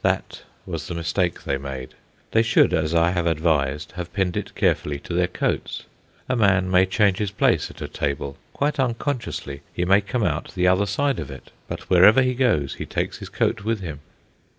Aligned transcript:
That 0.03 0.41
was 0.65 0.87
the 0.87 0.95
mistake 0.95 1.43
they 1.43 1.59
made. 1.59 1.93
They 2.31 2.41
should, 2.41 2.73
as 2.73 2.95
I 2.95 3.11
have 3.11 3.27
advised, 3.27 3.91
have 3.97 4.11
pinned 4.13 4.35
it 4.35 4.55
carefully 4.55 4.97
to 4.97 5.13
their 5.13 5.27
coats. 5.27 5.83
A 6.27 6.35
man 6.35 6.71
may 6.71 6.87
change 6.87 7.19
his 7.19 7.29
place 7.29 7.69
at 7.69 7.83
a 7.83 7.87
table, 7.87 8.35
quite 8.51 8.79
unconsciously 8.79 9.61
he 9.71 9.85
may 9.85 10.01
come 10.01 10.23
out 10.23 10.53
the 10.55 10.67
other 10.67 10.87
side 10.87 11.19
of 11.19 11.29
it; 11.29 11.51
but 11.67 11.81
wherever 11.87 12.23
he 12.23 12.33
goes 12.33 12.73
he 12.73 12.85
takes 12.87 13.19
his 13.19 13.29
coat 13.29 13.63
with 13.63 13.81
him. 13.81 13.99